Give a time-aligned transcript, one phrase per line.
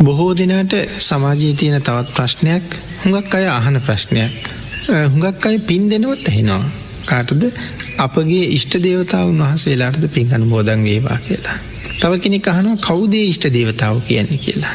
[0.00, 4.32] බොහෝ දිනට සමාජයේ තියෙන තවත් ප්‍රශ්නයක් හුඟක් අය අහන ප්‍රශ්නයක්.
[5.06, 6.64] හුඟක් අය පින් දෙනවත් ඇහෙනවා.
[7.04, 7.42] කාටද
[7.98, 11.58] අපගේ ඉෂ්ට දේවතාවන් වහන්සේලාටද පින් අනුමෝදන් වේවා කියලා.
[12.00, 14.74] තව කෙනෙක් අහනවා කවුදේ ඉෂ්ට දේවතාව කියන්නේ කියලා.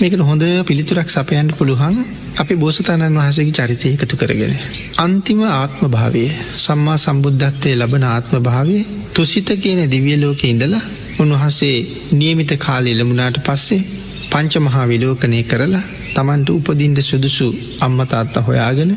[0.00, 1.96] මේකට හොඳ පිළිතුරක් සපයන්ට පුළුවන්
[2.38, 4.54] අපි බෝසතාණන් වහසගේ චරිතය එකතු කරගෙන.
[4.98, 6.24] අන්තිම ආත්ම භාවය
[6.56, 8.76] සම්මා සම්බුද්ධත්වය ලබන ආත්ම භාවය
[9.14, 10.84] තුසිත කියන දිවියලෝක ඉඳලා
[11.18, 11.76] උන්වහන්සේ
[12.12, 13.99] නියමිත කාල එළමුණට පස්සේ
[14.30, 15.82] පංච මහා විලෝකනය කරලා
[16.14, 17.46] තමන්ට උපදින්ට සුදුසු
[17.80, 18.92] අම්මතාත්ත හොයාගෙන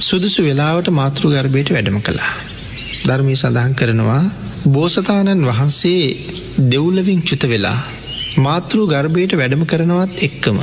[0.00, 2.32] සුදුසු වෙලාවට මාතෘ ගර්භයට වැඩම කළා.
[3.04, 4.22] ධර්මය සඳහන් කරනවා
[4.66, 6.04] බෝසතාණන් වහන්සේ
[6.70, 7.78] දෙව්ලවින් චුත වෙලා
[8.38, 10.58] මාතෘ ගර්භයට වැඩම කරනවත් එක්කම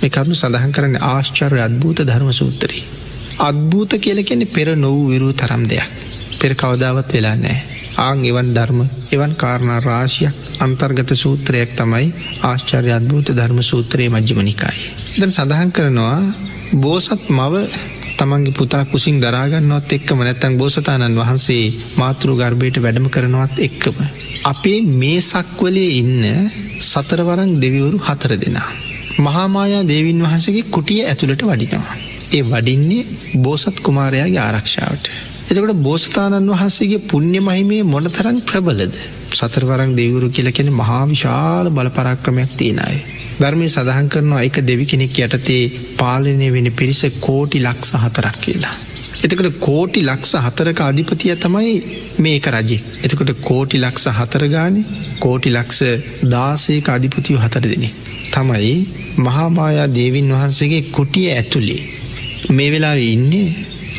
[0.00, 2.84] මේ කරුණු සඳහන් කරන්න ආශ්චර්ය අත්භූත ධර්ම සූත්‍රී.
[3.40, 5.92] අත්භූත කියල කෙනෙ පෙර නොවූ විරූ තරම් දෙයක්
[6.38, 8.80] පෙර කවදාවත් වෙලා නෑ ආං එවන් ධර්ම
[9.12, 12.06] එවන් කාරණා රාශියක් අන්තර්ගත සූත්‍රයක් තමයි
[12.42, 14.84] ආශ්චර්ය අත්භූත ධර්ම සූත්‍රයේ මජ්්‍යමනිකායි.
[15.14, 16.20] එතන සඳහන් කරනවා
[16.74, 17.54] බෝසත් මව
[18.14, 21.64] තමන්ගේ පුතා කුසින් දරාගන්නවත් එක්කම නැත්තං බෝසතාණන් වහන්සේ
[21.96, 23.98] මාතෘ ගර්භයට වැඩම කරනවත් එක්කම.
[24.44, 26.24] අපේ මේ සක්වලේ ඉන්න
[26.82, 28.70] සතරවරං දෙවිවරු හතර දෙනා.
[29.18, 31.96] මහාමායා දේවින් වහන්සගේ කුටිය ඇතුළට වඩිනවා.
[32.32, 33.06] ඒ වඩින්නේ
[33.38, 35.31] බෝසත් කුමාරයාගේ ආරක්ෂාවට.
[35.52, 38.94] එතකට බෝසතාණන් වහන්සේගේ පුුණ්්‍ය මහිමේ මොනතරන් ප්‍රබලද.
[39.32, 42.96] සතරවරං දෙවුරු කියලකෙන මහා විශාල බලපරක්‍රමයක් තියෙනයි.
[43.34, 45.64] ධර්මය සඳහන් කරනවා එක දෙවි කෙනෙක් යටතේ
[45.98, 48.74] පාලනය වෙන පිරිස කෝටි ලක්ස හතරක් කියලා.
[49.22, 51.74] එතකට කෝටි ලක්ස හතරක අධිපතිය තමයි
[52.18, 52.78] මේක රජෙ.
[53.02, 54.78] එතකොට කෝටි ලක්ස හතරගාන
[55.18, 55.80] කෝටි ලක්ස
[56.26, 57.90] දාසේක අධිපතියු හතර දෙනෙ.
[58.30, 58.76] තමයි
[59.18, 61.82] මහාමායා දේවින් වහන්සේගේ කුටිය ඇතුළේ.
[62.50, 63.48] මේ වෙලා ඉන්නේ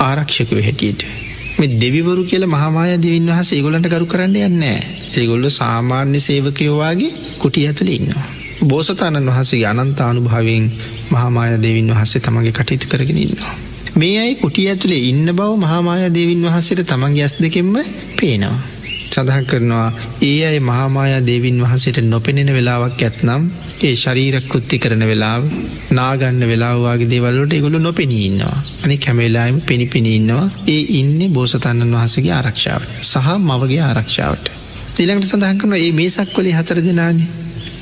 [0.01, 1.22] ආරක්ෂකව හැටියට.
[1.53, 4.79] මේ දෙවිවරු කියල මහාමාය දෙවින් වහස ඒගොලන්ට කරු කරන්න යන්නෑ
[5.15, 8.25] ඒගොල්ල සාමාන්‍ය සේවකයෝවාගේ කුටිය ඇතුළ ඉන්නවා.
[8.63, 10.65] බෝසතාණන් වහන්සේ අනන්තානුභාවෙන්
[11.11, 13.53] මහාමාය දෙවින් වහන්සේ තමගේ කටයුතු කරගෙන ඉන්නවා.
[13.95, 17.75] මේ අයි කුටිය ඇතුළේ ඉන්න බව මහාමාය දෙවින් වහන්සේට තමන්ගේ ඇස් දෙකෙන්ම
[18.17, 18.72] පේනවා.
[19.13, 19.87] සඳහන් කරනවා
[20.23, 23.43] ඒ අයි මහාමායා දේවින් වහන්සේට නොපෙනෙන වෙලාවක් ඇත්නම්
[23.81, 25.43] ඒ ශරීරක් කෘත්ති කරන වෙලාව
[25.91, 33.37] නාගන්න වෙලාවාගේ දේවල්ලට එගොලු නොපෙනීන්නවා අනි කැමේලායිම පෙනි පිණින්නවා ඒ ඉන්න බෝසතන්නන් වහසගේ ආරක්ෂාවට සහ
[33.41, 34.51] මවගේ ආරක්ෂාවට.
[34.93, 37.29] තිළඟට සඳහන් කරන ඒ මේ සක්වලේ හතර දෙනානේ.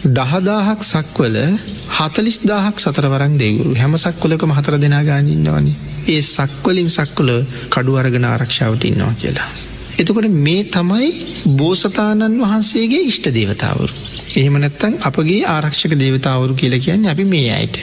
[0.10, 1.38] දහදාහක් සක්වල
[1.92, 5.74] හතලිස් දාහක් සතරවරන් දෙවරු හැම සක්කොලකම හතර දෙනා ගානින්නවනි.
[6.08, 7.36] ඒ සක්වලින් සක්කොල
[7.70, 9.52] කඩු අරගෙන ආරක්ෂාවට ඉන්නවා කියලා.
[9.94, 11.10] එතකොට මේ තමයි
[11.56, 13.94] බෝසතාණන් වහන්සේගේ ඉෂ්ට දේවතාවරු.
[14.34, 17.80] එහෙම නැත්තං අපගේ ආරක්ෂක දේවතාවරු කියල කියන්න අපි මේ අයට.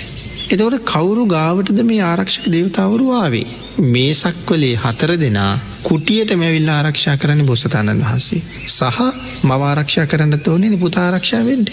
[0.48, 3.46] එතවට කවුරු ගාවටද මේ ආරක්ෂක දේවතාවරු ආවේ.
[3.86, 5.52] මේ සක්වලේ හතර දෙනා
[5.82, 8.42] කුටියට මැවිල්ල ආරක්ෂා කරන්න බොසතාණන් වහන්සේ.
[8.68, 8.98] සහ
[9.44, 11.70] මවාරක්ෂා කරන්න තෝනෙන පුතාරක්ෂාවෙන්ට.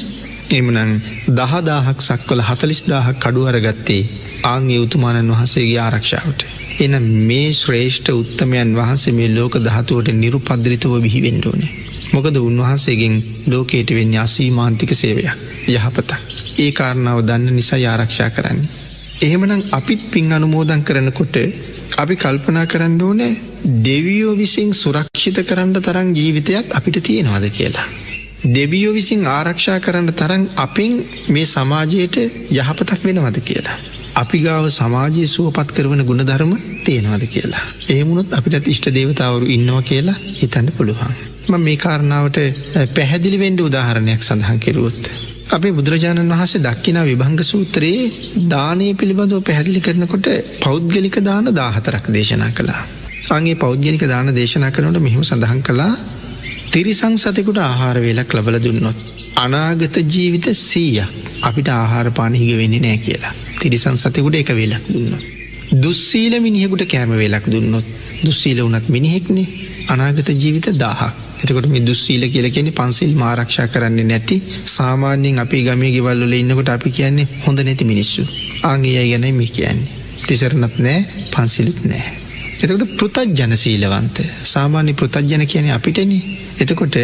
[0.52, 0.92] එමනං
[1.32, 4.04] දහදාහක් සක්වල හතලිස් දාහක් කඩුවරගත්තේ
[4.46, 6.65] ආංගේ උතුමාණන් වහන්සේගේ ආරක්ෂාවට.
[6.78, 11.70] එන මේ ශ්‍රේෂ්ඨ උත්තමයන් වහන්සේ මේ ලෝක දහතුවට නිරුපද්‍රිතව බිහිවෙන්ඩෝනේ.
[12.14, 13.16] මොකද උන්වහන්සේගෙන්
[13.48, 15.30] ලෝකයට වෙන්න අසීමාන්තික සේවයක්
[15.70, 16.12] යහපතක්.
[16.58, 18.70] ඒ කාරණාව දන්න නිසා ආරක්ෂා කරන්නේ.
[19.20, 21.36] එහෙමනම් අපිත් පින් අනුමෝදන් කරනකොට
[21.98, 23.34] අපි කල්පනා කරන්න ඕනෑ
[23.84, 27.88] දෙවියෝ විසින් සුරක්ෂිත කරන්න තරම් ජීවිතයක් අපිට තියෙනවාද කියලා.
[28.54, 30.94] දෙවියෝ විසින් ආරක්ෂා කරන්න තරන් අපින්
[31.30, 32.16] මේ සමාජයට
[32.52, 33.78] යහපතක් වෙනවද කියලා.
[34.16, 36.52] අපි ගාව සමාජයේ සුවපත් කරවන ගුණධර්ම
[36.86, 37.64] තියෙනවාද කියලා.
[37.90, 41.14] ඒමුණොත් අපිට ඉෂ්ට දේවතාවරු ඉන්නවා කියලා හිතන්න පුළුවන්.
[41.50, 42.38] ම මේ කාරණාවට
[42.96, 45.02] පැහැදිලි වෙන්ඩ උදාහරණයක් සඳහන් කෙරුවොත්.
[45.50, 48.12] අපේ බුදුරජාණන් වහන්සේ දක්කින විභංග සූත්‍රයේ
[48.50, 50.28] දානය පිළිබඳව පැහැදිලි කරනකොට
[50.60, 52.82] පෞද්ගලික දාන දාහතරක් දේශනා කළා.
[53.30, 55.94] අගේ පෞද්ගලික දාන දේශනා කරනට මෙහෙම සඳහන් කළා
[56.72, 59.00] තිරිසං සතෙකුට ආහාර වෙලක් ලබල දුන්නොත්.
[59.38, 61.02] අනාගත ජීවිත සීය
[61.42, 63.34] අපිට ආහාර පානහිග වෙන්නේ නෑ කියලා.
[63.60, 65.24] තිරිසං සතෙකුට එක වෙලක් දුන්නොත්.
[65.76, 67.86] දුස්සීල මිනිහෙකුට කෑම වෙලක් දුන්නොත්
[68.22, 69.48] දුස්සීල වනත් මිනිහෙක්නේ
[69.88, 71.14] අනාගත ජීවිත දාහක්.
[71.38, 76.92] එතකොට මේ දුස්සීල කියල කියෙන පන්සිල් මාරක්ෂා කරන්නේ නැති සාමාන්‍යයෙන් අපි ගමේ ගෙවල්ල ඉන්නකොට අපි
[76.92, 78.22] කියන්නේ හොඳ නැති මිනිස්සු
[78.64, 79.92] ආගේ අයි ගැන මේ කියන්නේ.
[80.24, 81.00] තිසරනත් නෑ
[81.32, 82.04] පන්සිලුත් නෑ.
[82.58, 86.14] එතකොට පෘතජ්ජන සීලවන්ත සාමාන්‍ය පෘතජ්ජන කියන අපිටන
[86.58, 86.96] එතකොට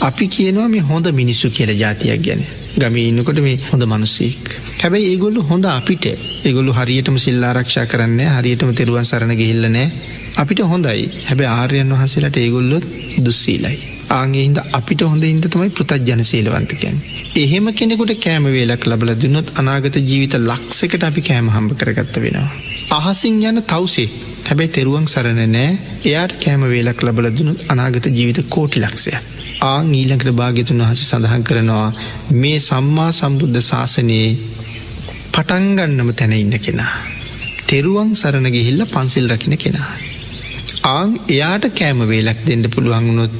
[0.00, 2.42] අපි කියනවා මේ හොඳ මිනිස්සු කියල ජාතියක් ගැන
[2.74, 4.48] ගම ඉන්නකොට මේ හොඳ මනුස්සෙක්
[4.78, 9.86] හැබැයි ඒගොල්ලු හොඳ අපිට ඒගොල්ලු හරියටම සිල්ලාරක්ෂා කරන්න හරියටම තෙරුවන් සරණ ගිහිල්ලනෑ
[10.36, 12.86] අපිට හොඳයි හැබැ ආර්යන් වහන්සේලට ඒගොල්ලොත්
[13.18, 13.76] දුස්සීලයි.
[14.10, 16.98] ආගේහින්ද අපිට හොඳ හින්ද තමයි පෘතජ්ජන සීලවන්තකයන්.
[17.36, 22.71] එහෙම කෙනෙකුට කෑම වේලක් ලබල දුන්නොත් අනාගත ජීවිත ලක්සකට අපි කෑම හම්බ කරගත්ත වෙනවා.
[22.92, 24.08] අහසින් යන තවසේ
[24.46, 25.68] හැබැයි තෙරුවන් සරණ නෑ
[26.04, 29.12] එයාට කෑම වේලක් ලබල දුනුත් අනාගත ජීවිත කෝටි ලක්ෂය.
[29.62, 31.86] ආං ඊලකට භාග්‍යතුන් වහස සඳහන් කරනවා
[32.34, 34.28] මේ සම්මා සම්බුද්ධ ශාසනයේ
[35.32, 36.92] පටන්ගන්නම තැන ඉන්න කෙනා.
[37.66, 39.90] තෙරුවන් සරණ ගිහිල්ල පන්සිල් රකින කෙනා.
[40.88, 43.34] ආං එයාට කෑම වේලක් දෙන්න පුළුවන්ගුණොත්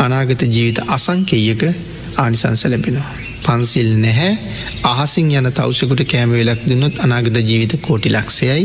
[0.00, 1.64] අනාගත ජීවිත අසංකේයක
[2.16, 3.27] ආනිසංස ලැබෙනවා.
[3.48, 4.32] පන්සිල් නැහැ
[4.86, 8.64] අහසින් යන තවසකුට කෑමවෙලක් දුන්නොත් අනාගත ජීවිත කෝටි ලක්ෂයයි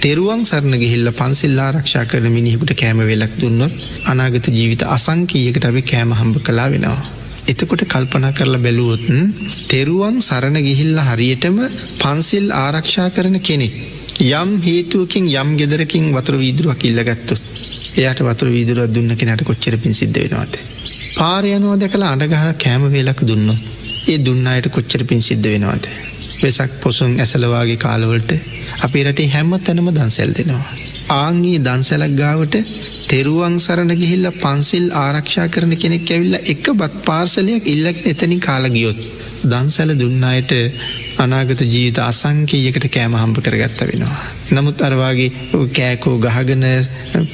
[0.00, 3.74] තෙරුවන් සරණ ගිහිල්ල පන්සිල් ආරක්ෂා කරන මිනිහෙකුට කෑමවෙලක් දුන්නොත්
[4.06, 7.00] අනාගත ජීවිත අසංකීයකට අපි කෑම හම්බ කලා වෙනවා.
[7.46, 9.18] එතකොට කල්පනා කරලා බැලුවොත්න්
[9.68, 11.58] තෙරුවන් සරණ ගිහිල්ල හරියටම
[11.98, 13.74] පන්සිල් ආරක්ෂා කරන කෙනෙක්.
[14.32, 17.42] යම් හේතුවකින් යම් ගෙදරකින් වතුර වීදුරුවක් ඉල්ලගත්තුත්
[17.98, 20.54] එයට වතුර වීදුරුවක් දුන්න කෙනට කොච්චර පින් සිද්ධ වෙනවාද.
[21.16, 23.69] පාරයනෝ දැකලා අඩගහ කෑම වේලක් දුන්නොත්
[24.06, 25.84] ඒ දුන්න අයට කොච්චර පින් සිද්ධ වෙනවාද.
[26.42, 28.30] වෙසක් පොසුන් ඇසලවාගේ කාලවලට
[28.80, 30.64] අපි රටේ හැම්ම තැනම දන්සැල් දෙනවා.
[31.14, 32.54] ආංගේ දන්සැලක් ගාවට
[33.08, 39.00] තෙරුවන් සරණ ගිහිල්ල පන්සිල් ආරක්ෂා කරන කෙනෙක් ඇවිල්ල එක බත් පාර්සලයක් ඉල්ලක එතනින් කාලගියොත්.
[39.44, 40.52] දන්සැල දුන්නායට
[41.20, 44.20] අනාගත ජීවිත අසංකයකට කෑම හම්ප කරගත්ත වෙනවා.
[44.50, 45.28] නමුත් අරවාගේ
[45.70, 46.64] කෑකෝ ගහගන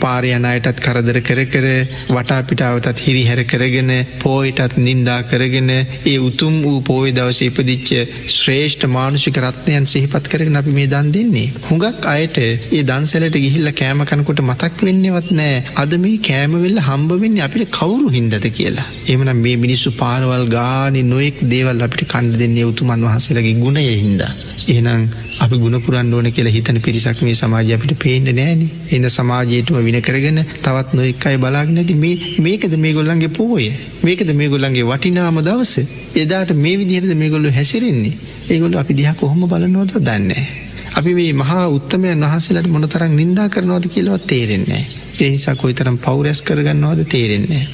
[0.01, 1.67] පාරයනයටත් කරදර කර කර
[2.11, 7.93] වටාපිටාවටත් හිරි හැර කරගෙන පෝයිටත් නින්දා කරගෙන ඒ උතුම් වූ පෝය දවස ඉපදිච්ච
[8.31, 11.53] ශ්‍රේෂ්ඨ මානුෂික රත්නයන් සිහිපත් කරගෙන අපි මේ දන් දෙන්නේ.
[11.69, 18.11] හුඟක් අයට ඒ දන්සැලට ගිහිල්ල කෑමකනකොට මතක් වෙන්නවත් නෑ අද මේ කෑමවෙල්ල හම්බවෙන්නේ අපිට කවුරු
[18.11, 18.89] හින්දද කියලා.
[19.09, 24.33] එමන මේ මිනිස්සු පාරවල් ගානෙ නොෙක් දේවල් අපිට කණ්ඩ දෙන්නේ උතුමන් වහසලගේ ගුණය හින්දා.
[24.67, 25.03] එහෙනම්
[25.39, 30.41] අපි ගුණපුරන් ඕන කියලා හිතන පිරිසක් මේ සමාජය අපිට පේන්න නෑන එන්න සමාජයටම වින කරගෙන
[30.59, 33.67] තවත් නොෙක් අයි බලාගෙන ඇති මේ මේකද මේ ගොල්ලන්ගේ පෝය
[34.03, 35.75] මේකද මේ ගොල්ලන්ගේ වටිනාම දවස
[36.17, 38.15] එදාට මේ විදිහද මේ ගොල්ලු හැසිරෙන්නේ
[38.49, 40.45] ඒගොල්ල අපි දිහ කොහොම බලනවද දන්නේ.
[40.93, 44.85] අපි මේ මහා උත්තමයන් වහන්සේලට මොනතරම් නින්දා කරනවද කියලවත් තේරෙන්නේ.
[45.17, 47.65] ඒ නිසා කොයි තරම් පෞරැස් කරගන්නවද තේරෙන්නේ.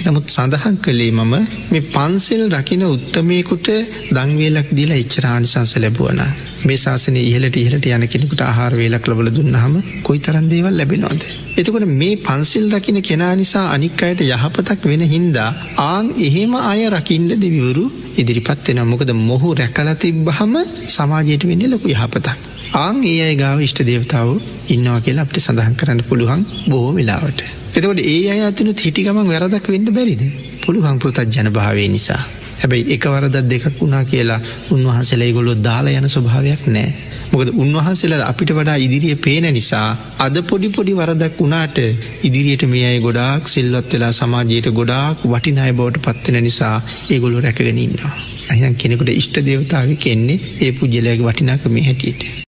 [0.00, 1.34] නමුත් සඳහන් කළේ මම
[1.70, 3.68] මේ පන්සෙල් රකින උත්තමයකුට
[4.10, 6.20] දංවේලක් දීලා ඉච්චරානිසංස ලැබුවන
[6.62, 11.22] මේ ශාසනය ඉහලට ඉහලට යන කෙනෙකුට ආහාර වේලක් ලබල දුන්නහම කොයි තරන් දේවල් ලැබෙනවාද.
[11.54, 15.50] එතකොට මේ පන්සිල් රකින කෙනා නිසා අනික් අයට යහපතක් වෙන හින්දා
[15.84, 17.86] ආන් එහෙම අය රකින්ඩ දෙවිවරු
[18.16, 20.54] ඉදිරිපත් වෙන මොකද මොහු රැකලා තිබ්බහම
[20.88, 22.36] සමාජයට වෙන්න ලොකු යහපතක්.
[22.76, 24.30] ආං ඒ අය ගාව ඉෂ්ට දේවතාව
[24.68, 27.61] ඉන්නවා කියලා අපට සඳහන් කරන්න පුළුවන් බොහෝ වෙලාවට.
[27.72, 30.22] එතකොට ඒ අය අතනුත් හිටිගමන් වැරදක් වෙන්න බැරිද
[30.62, 32.22] පුළුවන් පෘතත් ජන භාවය නිසා.
[32.58, 34.40] හැබැයි එක වරදත් දෙකක් වුණා කියලා
[34.70, 36.90] උන්වහන්සේලා ගොලො දාලා යන ස්වභාවයක් නෑ.
[37.30, 39.88] මොකද උන්වහන්සේලා අපිට වඩා ඉදිරිිය පේන නිසා
[40.18, 41.80] අද පොඩි පොඩි වරදක් වුණාට
[42.22, 46.76] ඉදිරියට මේ අයි ගොඩාක් සිල්වත් වෙලා සමාජයට ගොඩාක් වටිනාය බවට පත්වෙන නිසා
[47.10, 48.14] ඒගොලු රැකගෙනන්නවා.
[48.50, 52.32] අහන් කෙනෙකුට ඉෂ්ට දේවතාව කෙන්නේ ඒ පුද්ජලයගේ වටිනාක මේ හැටියට.